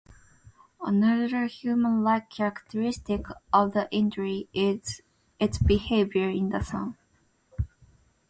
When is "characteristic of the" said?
2.31-3.87